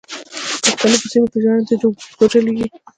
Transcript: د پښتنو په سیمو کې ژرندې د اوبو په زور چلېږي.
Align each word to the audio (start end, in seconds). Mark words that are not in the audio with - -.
د 0.65 0.65
پښتنو 0.79 1.01
په 1.01 1.07
سیمو 1.11 1.31
کې 1.31 1.39
ژرندې 1.43 1.75
د 1.79 1.83
اوبو 1.85 2.01
په 2.17 2.17
زور 2.17 2.29
چلېږي. 2.33 2.67